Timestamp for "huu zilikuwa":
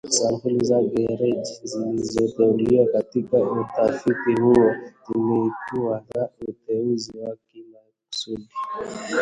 4.41-6.03